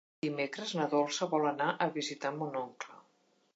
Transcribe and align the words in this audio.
Dimecres 0.25 0.71
na 0.79 0.87
Dolça 0.93 1.27
vol 1.35 1.45
anar 1.51 1.69
a 1.85 1.89
visitar 2.01 2.35
mon 2.41 2.59
oncle. 2.65 3.01